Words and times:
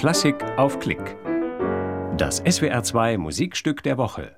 Klassik 0.00 0.42
auf 0.56 0.78
Klick. 0.78 1.18
Das 2.16 2.42
SWR2 2.42 3.18
Musikstück 3.18 3.82
der 3.82 3.98
Woche. 3.98 4.34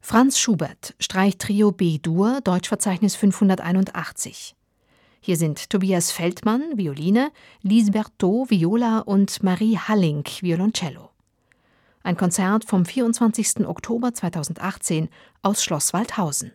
Franz 0.00 0.40
Schubert, 0.40 0.96
Streichtrio 0.98 1.70
B-Dur, 1.70 2.40
Deutschverzeichnis 2.42 3.14
581. 3.14 4.56
Hier 5.20 5.36
sind 5.36 5.70
Tobias 5.70 6.10
Feldmann, 6.10 6.64
Violine, 6.74 7.30
Lise 7.62 7.92
Berthaud, 7.92 8.50
Viola 8.50 8.98
und 9.06 9.40
Marie 9.44 9.78
Halling, 9.78 10.24
Violoncello. 10.40 11.10
Ein 12.02 12.16
Konzert 12.16 12.64
vom 12.64 12.84
24. 12.84 13.68
Oktober 13.68 14.14
2018 14.14 15.08
aus 15.42 15.62
Schloss 15.62 15.92
Waldhausen. 15.92 16.50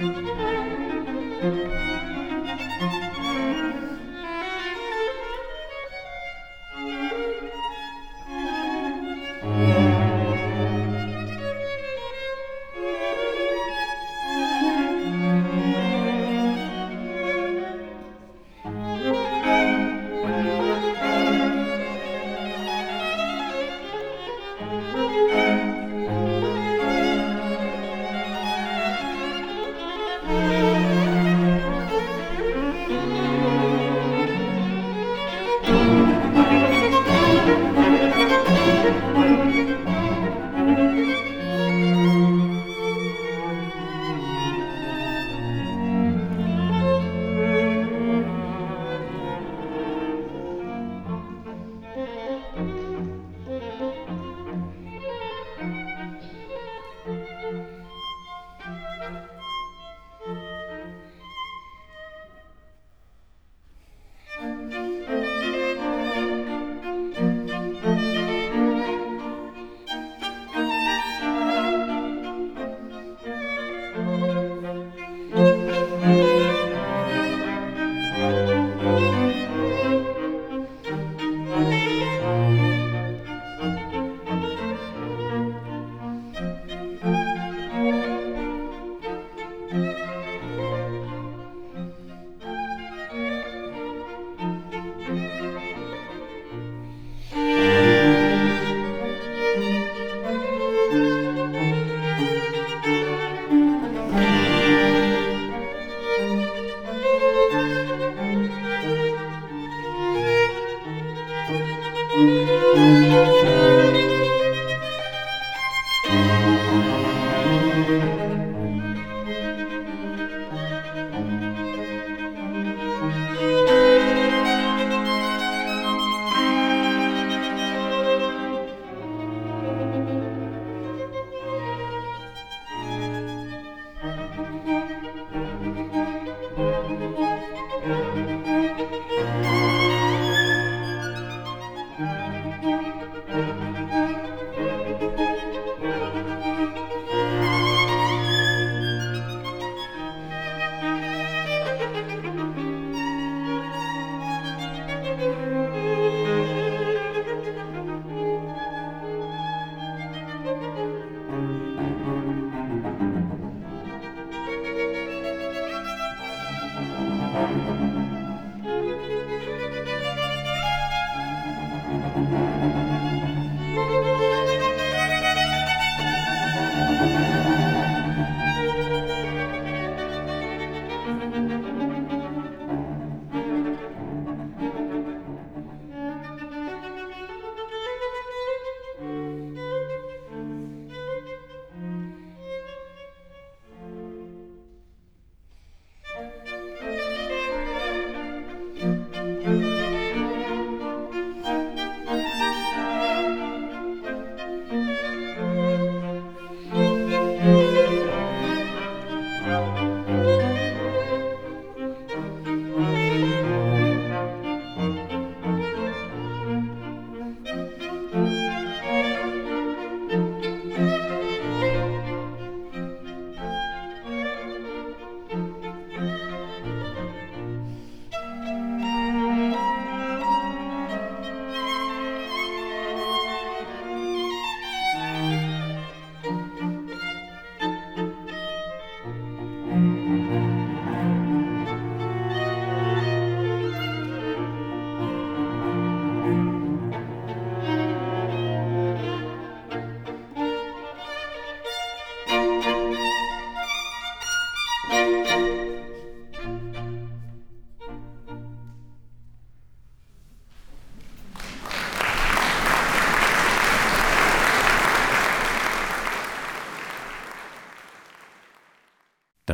Música 0.00 1.79
Música 39.30 39.99